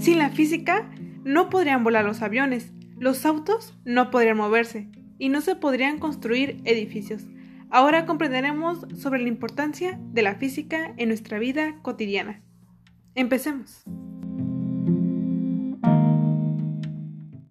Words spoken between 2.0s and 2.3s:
los